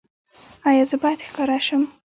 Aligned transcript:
ایا 0.69 0.83
زه 0.89 0.95
باید 1.03 1.19
ښکاره 1.27 1.59
شم؟ 1.65 1.83